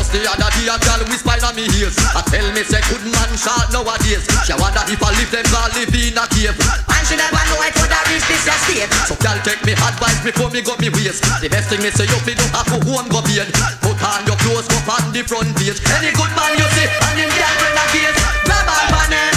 [0.08, 2.00] Just the other day a girl whisper on me ears.
[2.16, 4.24] I tell me say good man shot nowadays.
[4.48, 6.56] She wonder if I live them all live in a cave.
[6.56, 8.88] And she never know I could have reached this estate.
[9.04, 12.08] So girl take me advice before me got me waist The best thing me say
[12.08, 13.52] you fi do have to home go pain.
[13.84, 15.84] Put on your clothes go on the front page.
[15.92, 18.16] Any good man you see and him girlfriend a case
[18.48, 19.37] Grab on pan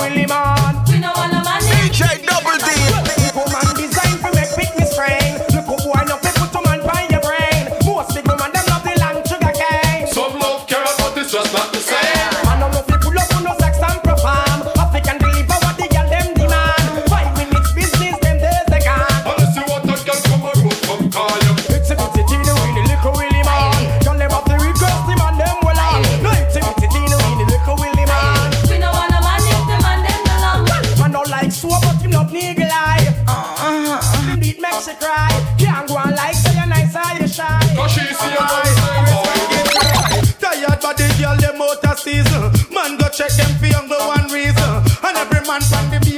[0.00, 0.82] Willie man.
[0.88, 1.60] We know all the man.
[1.60, 2.69] DJ Double D.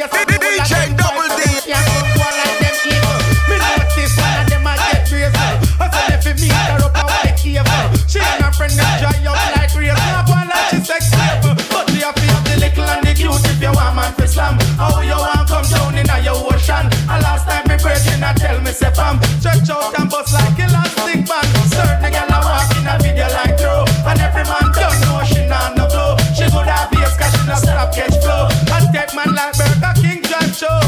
[0.02, 1.46] DJ Double D.
[1.62, 1.78] Yeah,
[2.18, 3.18] go like them evil.
[3.46, 5.30] Me notice one of them a get crazy.
[5.78, 7.86] I said if you meet her up a white evil.
[8.10, 9.94] She and her friend them dry up like crazy.
[9.94, 11.54] Now go like she sex slave.
[11.70, 14.26] But we have to have the little and the cute if you want man for
[14.26, 14.58] slam.
[14.74, 16.90] How you want come down in a your ocean?
[17.06, 19.22] And last time me virgin a tell me say fam.
[19.38, 20.10] Stretch out and
[30.62, 30.78] show.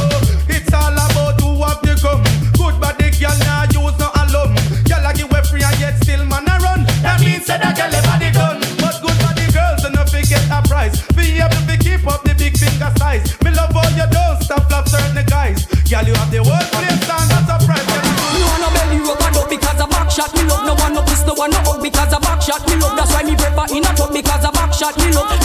[0.46, 2.22] It's all about who have the gum.
[2.54, 4.54] Good body girl now use no alum.
[4.87, 6.87] Girl a give way free and yet still man a run.
[7.02, 8.62] That means that a girl body done.
[8.78, 10.94] But good body girls and not get a prize.
[11.18, 13.26] Be able to keep up the big finger size.
[13.42, 15.66] Me love how you don't stop love certain guys.
[15.90, 17.87] Girl you have the whole place and that's a prize.
[18.46, 20.62] One no belly rub and up because a back shot me love.
[20.70, 22.94] No one no piss, no one no hug because a back shot me love.
[22.94, 25.43] That's why me prefer in a tub because a back shot me love.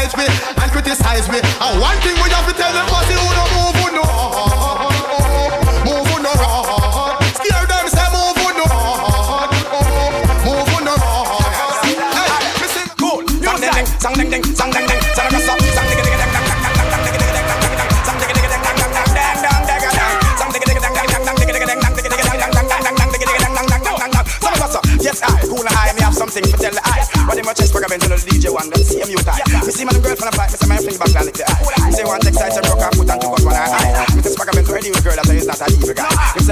[0.00, 0.24] Size me
[0.56, 1.40] and criticize me.
[1.60, 2.88] And one thing we have to tell them,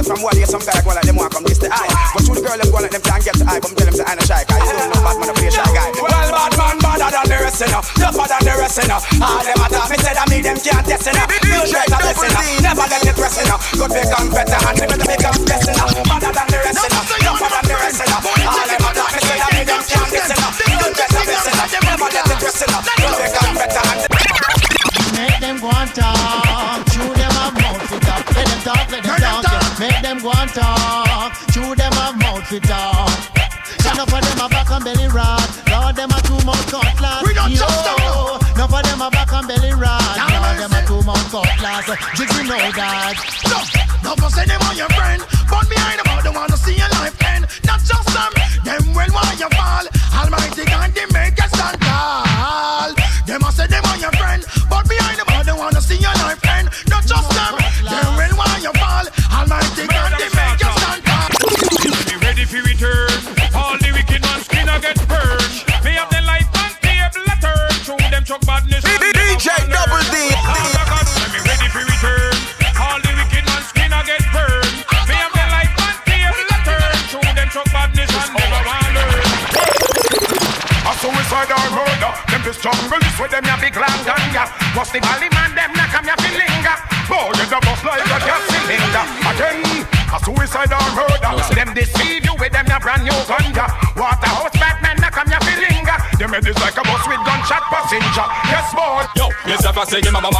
[0.08, 1.92] from what day, some guy go like them want come this the eye.
[2.16, 3.86] But to the girl, them go like them can't get the eye, but me tell
[3.86, 4.58] them say I no shy guy.
[4.58, 5.88] You don't know bad man, a play shy guy.
[6.00, 7.82] Well, bad man, badder than the rest, you know.
[7.84, 8.98] Tougher than the rest, you know.
[9.20, 11.28] All them attack, me say that me them can't test, you know.
[11.44, 12.72] Feel great, a blessing, you know.
[12.72, 13.58] Never let it rest, you know.
[13.76, 14.57] Good become better, and never
[41.88, 42.18] cutlass.
[42.18, 43.14] Jiggy know that.
[44.02, 45.22] No, no, say them on your friend,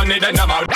[0.08, 0.67] money, then I'm out.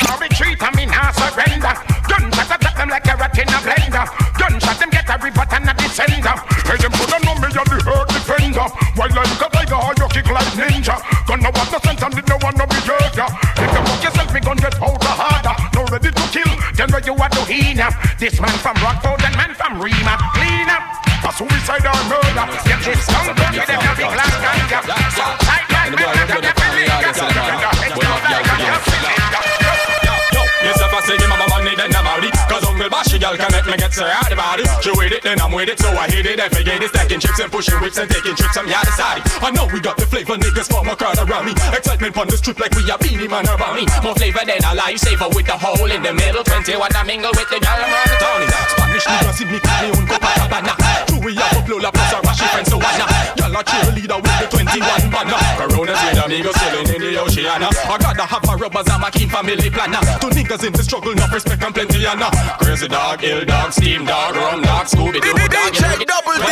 [33.93, 34.69] Make me out about it.
[34.81, 36.41] She with it, then I'm with it, so I hit it.
[36.41, 38.57] I forget it, stacking chips and pushing whips and taking trips.
[38.57, 39.21] I'm yada side.
[39.45, 41.53] I know we got the flavor, niggas form a crowd around me.
[41.77, 43.85] Excitement on the strip like we are Beenie Man around me.
[44.01, 46.41] More flavor than a lifesaver with the hole in the middle.
[46.41, 48.49] Twenty 21 I mingle with the girl around the Tony.
[48.73, 50.73] Spanish niggas see me carry un Copacabana.
[51.12, 53.07] True, we have a Lola plus a Rashi friend, so Anna.
[53.39, 55.39] Girl a cheerleader with the 21 banner.
[55.57, 57.69] Coronas with amigos chilling in the Oceana.
[57.71, 60.03] I gotta have my rubbers and my keen family planner.
[60.19, 62.23] Two niggas in the struggle, no respect and plenty and
[62.59, 65.73] Crazy dog, ill dog, steam dog, rum dog, Scooby Doo dog.
[65.73, 66.51] DJ Double D.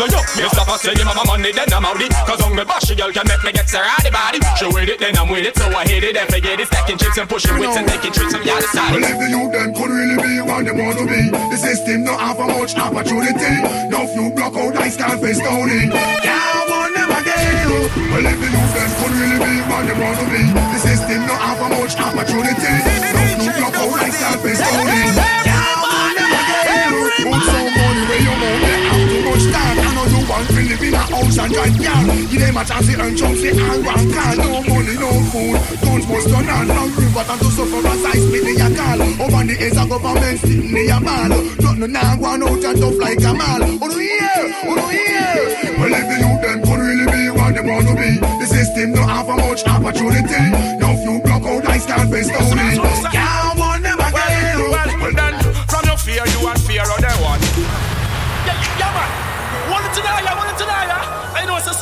[0.00, 2.12] So yo, you stop and say give me my money, then I'm out it.
[2.24, 4.40] Cause Uncle Bashy girl can make me get so rowdy body.
[4.56, 6.66] She with it, then I'm with it, so I hit it and forget it.
[6.66, 8.94] Stacking chips and pushing whips and taking tricks from the other side.
[8.94, 12.04] Well, if the youth them could really be what they want to be, the system
[12.04, 13.54] not offer much opportunity.
[13.90, 15.90] No few block out ice can't face stoning.
[15.90, 17.66] Can't want them again.
[18.12, 21.40] Well, if the them could really be what they want to be, the system not
[21.40, 22.74] offer much opportunity.
[23.10, 25.10] No few block out ice can't face stoning.
[25.46, 26.92] Can't want them again.
[27.26, 29.76] Put some money where you know they have too much time.
[29.82, 32.17] I know you want to live in a house and drive car.
[32.38, 34.36] Them a chance to earn chunks, they and one car.
[34.36, 35.58] No money, no food.
[35.82, 36.68] Guns must turn on.
[36.70, 39.02] Hungry, but I'm to suffer as I spit in your call.
[39.26, 41.34] Over the edge of government sitting in your ball.
[41.58, 43.62] Don't know now go on out and tough like a mall.
[43.82, 45.82] Oh, no, yeah, oh, no, yeah.
[45.82, 48.94] Well, if the youth them could really be what they want to be, the system
[48.94, 50.44] don't offer much opportunity.
[50.78, 52.87] No few block out, I can't face story.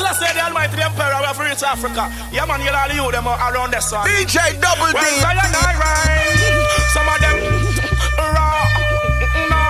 [0.06, 2.06] I know it's a Celestia, the Almighty, Emperor, we have Africa.
[2.30, 4.06] Yeah, man, you'll all you them around the sun.
[4.06, 5.02] DJ Double D.
[5.02, 6.38] Well, Zion, I rhyme.
[6.94, 7.36] Some of them
[8.14, 8.70] raw,
[9.50, 9.66] no,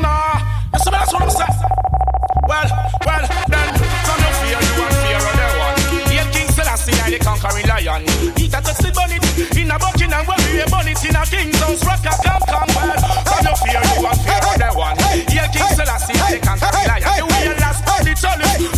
[0.00, 0.16] no.
[0.72, 1.60] You see, that's what I'm saying.
[2.48, 2.68] Well,
[3.04, 3.68] well, then,
[4.08, 5.76] from your fear, you and fear other one.
[6.08, 8.00] Hail King Selassie, I the conquering lion.
[8.48, 9.20] That touch the bunny,
[9.60, 11.84] In a Buckingham where we'll be a bunny in a king's house.
[11.84, 12.96] Rock a come come well.
[13.28, 14.96] From your fear you and fear of the one.
[15.28, 17.02] Yeah, King Selassie, the conquer lion.
[17.02, 18.73] The way last body chalice.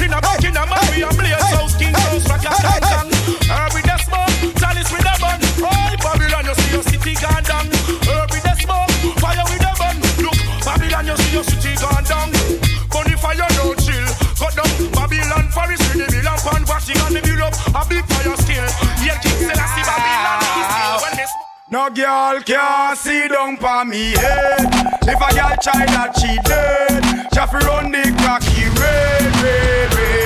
[17.76, 18.64] A big fire still.
[19.04, 21.28] Yeah, King Selassie Babylon is still when they
[21.68, 24.64] No girl can see down for me head.
[25.04, 27.04] If a girl try that she dead,
[27.36, 30.16] just run the cocky red, red, red.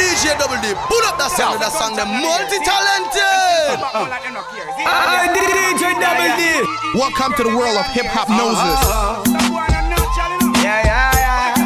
[0.00, 3.76] DJ Double D, pull up that song that song, the multi-talented.
[4.88, 6.64] Ah, DJ Double D.
[6.96, 8.80] Welcome to the world of Hiphopnosis.
[10.64, 11.62] Yeah, yeah, yeah.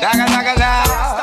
[0.00, 0.84] Yaga, yaga, now.
[0.86, 1.13] Yaga,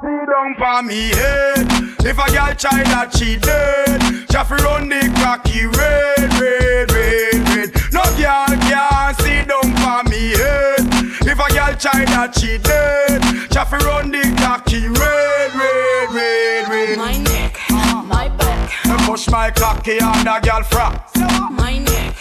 [0.00, 1.66] See down for me head.
[2.00, 7.68] If a girl try that she dead, just run the cocky red, red, red, red.
[7.92, 10.88] No girl can see down for me head.
[11.28, 13.20] If a girl try that she dead,
[13.52, 16.96] just run the cocky red, red, red, red.
[16.96, 17.60] My neck,
[18.08, 21.12] my back, Me push my cocky on the girl frack.
[21.52, 22.16] my neck,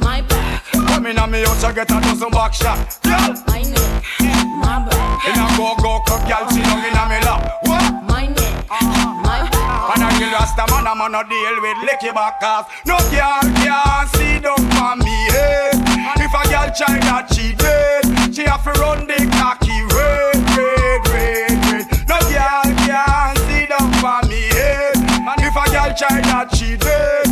[0.00, 2.98] my back, Come in on me house, I get a dozen back shot.
[3.04, 3.36] Yeah.
[3.48, 3.77] my neck,
[4.68, 4.84] my
[5.24, 7.40] In a go go club, girl, sit down in a me lap.
[7.64, 8.04] What?
[8.04, 9.68] my neck, my back.
[9.94, 13.40] And I kill Rasta man, I'm on a deal with licky back cause No girl
[13.56, 15.80] can see down for me head
[16.20, 17.56] If a girl try that she eh?
[17.56, 21.86] dead She have to run the cocky red, red, red, red.
[22.04, 24.92] No girl can see down for me eh?
[24.92, 27.27] head If a girl try that she dead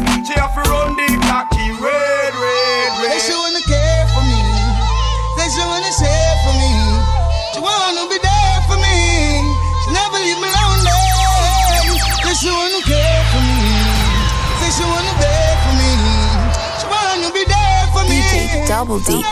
[18.77, 19.27] you need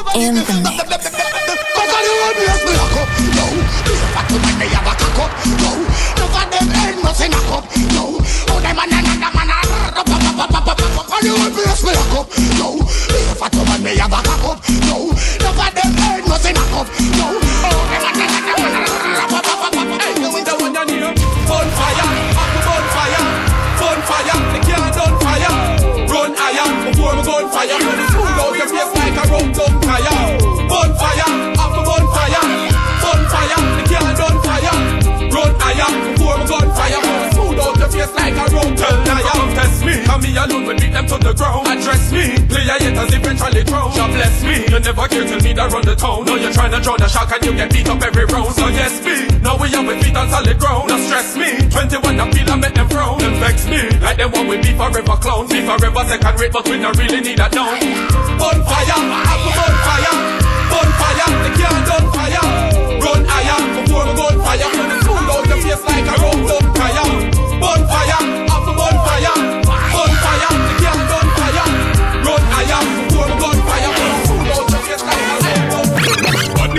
[21.47, 22.09] Bonfire,
[22.55, 23.45] the bonfire
[27.35, 28.04] Bonfire,
[29.65, 32.45] like a round down tire Bonfire, up the bonfire.
[33.03, 34.77] Bonfire, the can't done fire.
[35.31, 37.01] Run higher, before me gun fire
[37.35, 40.77] When out your face like a down tire Come test me, and me alone will
[40.77, 41.67] beat them to the ground.
[41.67, 45.41] Address me, play a hit as eventually drown God bless me, you never care till
[45.41, 46.25] me that run the town.
[46.25, 48.53] Now you're trying to draw the shark and you get beat up every round.
[48.55, 50.89] So yes me, now we have with feet on solid ground.
[50.89, 53.19] Now stress me, 21 I feel I make them frown.
[53.21, 55.53] Them vex me, like them want we be forever clowns.
[55.53, 57.77] Be forever second rate but we not really need that down.
[58.41, 60.15] Bonfire, up a bonfire.
[60.73, 62.75] Bonfire, the can't done fire.
[63.05, 66.64] Run higher, before we gun fire When it's cool out your face like a round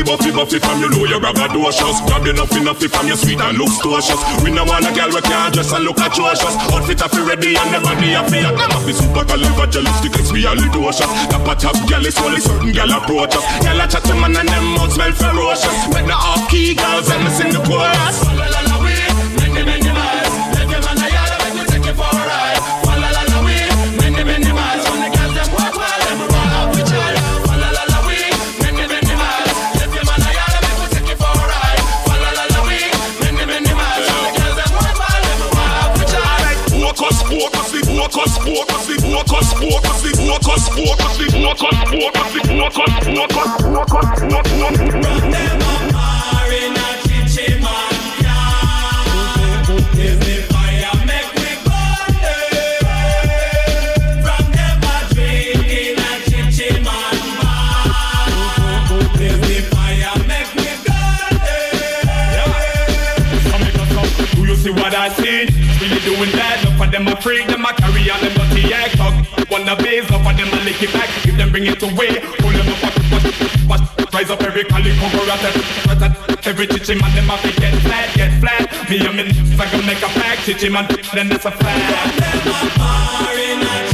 [0.06, 3.74] buffy buffy from you know you're braggadocious Grab enough enough from your sweet and look
[3.74, 6.56] stocious We no want a girl we can't dress and look atrocious.
[6.72, 10.14] Outfit a fi ready and the body a fi hot Them a fi super califragilistic
[10.14, 14.14] expialidocious Tap a top girl is only certain girl approach us Girl a chat to
[14.16, 15.78] man and them mouth smell ferocious.
[15.90, 18.65] When the off key girls and me sing the chorus
[39.56, 45.16] focus, focus, the focus, focus, the focus, focus, the focus, focus, focus, focus, focus.
[64.36, 65.48] Do you see what I see?
[65.80, 66.32] Really doing
[66.96, 68.35] them a freak, them a carry on them
[69.58, 69.68] talk.
[69.68, 71.10] Wanna base, look for them a lick it back.
[71.26, 73.24] If them bring it away, pull them up, what,
[73.70, 77.42] what, what, rise up every calico, go rat rat rat Every chichi man, them have
[77.42, 78.90] to get flat, get flat.
[78.90, 79.24] Me and me,
[79.60, 81.76] I can make a pack, chichi man, then that's a flat.
[82.20, 83.85] Them a bar in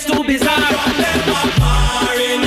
[0.00, 0.56] want to.
[0.56, 0.84] They can
[2.24, 2.40] live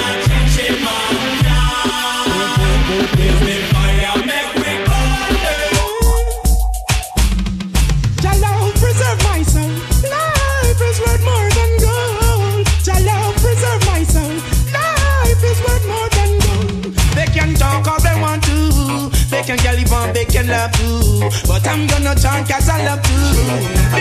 [16.74, 17.54] on, they can
[17.86, 19.10] galliban, they want to.
[19.30, 20.14] They can gully 'pon.
[20.14, 21.30] They can love too.
[21.48, 23.93] But I'm gonna talk cause I love to.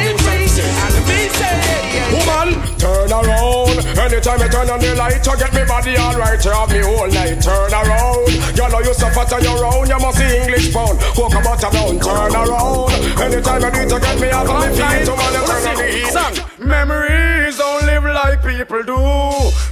[4.12, 6.44] Anytime you turn on the light, you get me body alright.
[6.44, 7.40] You have me whole night.
[7.40, 8.28] Turn around.
[8.52, 9.88] Girl, you suffer to your own.
[9.88, 11.00] You must see English pound.
[11.16, 11.96] Walk about town.
[11.96, 12.92] Turn around.
[13.16, 15.88] Anytime you need to get me off of my feet, you wanna turn on the
[15.88, 16.12] heat.
[16.60, 19.00] Memories don't live like people do.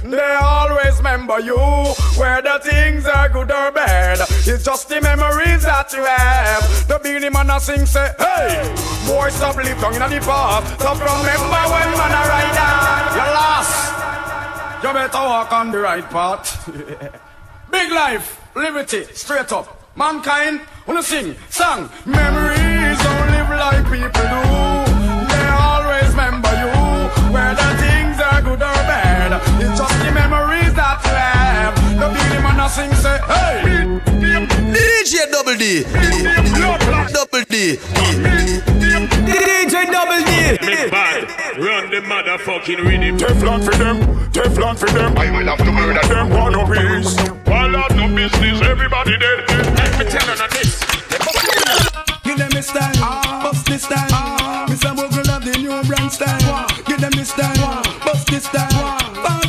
[0.09, 1.61] They always remember you.
[2.17, 6.87] Whether things are good or bad, it's just the memories that you have.
[6.87, 8.57] The Beenie Man a sing say, Hey,
[9.05, 10.65] boy, stop live down in the past.
[10.81, 13.13] Stop remember when man a ride on.
[13.13, 13.90] You lost.
[14.83, 16.67] You better walk on the right path.
[17.71, 19.95] Big life, liberty, straight up.
[19.95, 21.87] Mankind, wanna sing, song.
[22.03, 24.70] Memories don't live like people do.
[32.71, 33.99] Sing say, hey.
[34.71, 35.83] DJ Double D.
[37.11, 37.75] Double D.
[39.27, 40.31] DJ Double D.
[40.65, 41.27] Big bad,
[41.59, 43.17] run the motherfucking rhythm.
[43.17, 43.97] Teflon for them,
[44.31, 45.17] Teflon for them.
[45.17, 46.29] I will have to murder them.
[46.29, 47.11] Want no peace.
[47.47, 49.39] All out no business, everybody dead.
[49.75, 50.79] Let me tell you this.
[52.23, 54.67] Give them a style, bust this style.
[54.69, 54.95] Mr.
[54.95, 56.67] Bogle have the new brand style.
[56.85, 59.40] Give them a style, bust this style.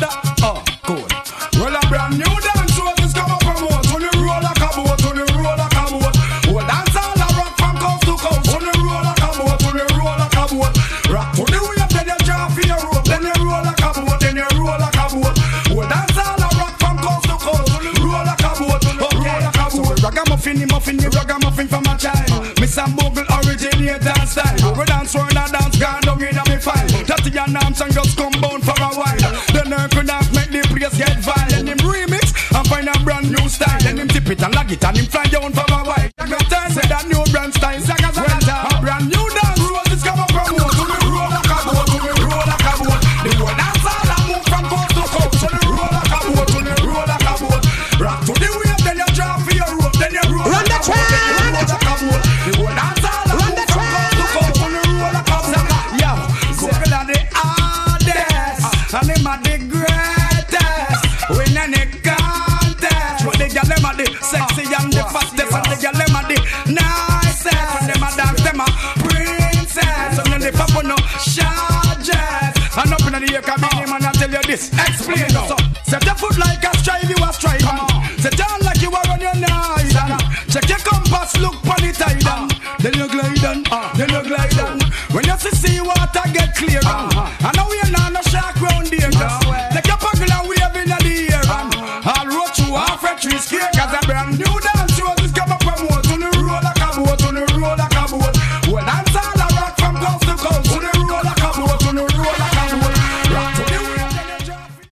[23.87, 24.77] Dance style.
[24.77, 26.87] We dance world and dance gone down in a me file.
[27.05, 29.17] Tatty and just come bound for a while.
[29.53, 31.49] Then I could have make the place get vile.
[31.49, 33.79] Then him remix and find a brand new style.
[33.81, 36.12] Then him tip it and lag it and him fly down for a while.